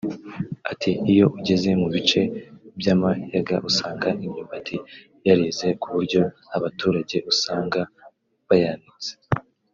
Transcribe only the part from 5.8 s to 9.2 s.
ku buryo abaturage usanga bayanitse